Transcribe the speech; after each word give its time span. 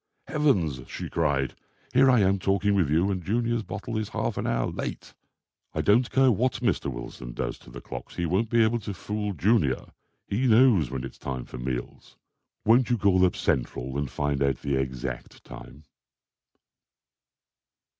"Heavens!" 0.27 0.79
she 0.87 1.11
cried. 1.11 1.53
"Here 1.93 2.09
I 2.09 2.21
am 2.21 2.39
talking 2.39 2.73
with 2.73 2.89
you 2.89 3.11
and 3.11 3.23
Junior's 3.23 3.61
bottle 3.61 3.99
is 3.99 4.09
half 4.09 4.35
an 4.35 4.47
hour 4.47 4.65
late. 4.65 5.13
I 5.75 5.81
don't 5.81 6.09
care 6.09 6.31
what 6.31 6.53
Mr. 6.53 6.91
Wilson 6.91 7.33
does 7.33 7.59
to 7.59 7.69
the 7.69 7.81
clocks; 7.81 8.15
he 8.15 8.25
won't 8.25 8.49
be 8.49 8.63
able 8.63 8.79
to 8.79 8.95
fool 8.95 9.33
Junior. 9.33 9.85
He 10.25 10.47
knows 10.47 10.89
when 10.89 11.03
it's, 11.03 11.19
time 11.19 11.45
for 11.45 11.59
meals. 11.59 12.15
Won't 12.65 12.89
you 12.89 12.97
call 12.97 13.23
up 13.23 13.35
Central 13.35 13.95
and 13.95 14.09
find 14.09 14.41
out 14.41 14.61
the 14.63 14.75
exact 14.75 15.43
time?" 15.43 15.83